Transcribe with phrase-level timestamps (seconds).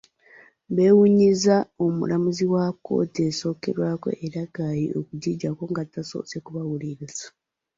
[0.75, 1.55] Beewuunyizza
[1.85, 7.25] omulamuzi wa kkooti esookerwako e Rakai okugiggyako nga tasoose kubawuliriza.